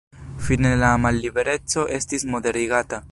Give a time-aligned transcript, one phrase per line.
[0.45, 3.03] Fine la mallibereco estis moderigata.